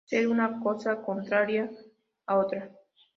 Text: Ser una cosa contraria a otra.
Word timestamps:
Ser 0.11 0.21
una 0.27 0.59
cosa 0.61 0.95
contraria 1.03 1.69
a 2.25 2.39
otra. 2.39 2.71